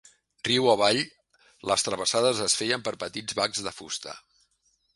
[0.47, 1.01] Riu avall,
[1.71, 4.17] les travessades es feien per petits bacs de fusta.